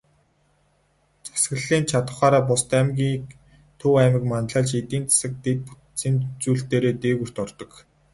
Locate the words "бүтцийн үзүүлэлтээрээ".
5.67-6.93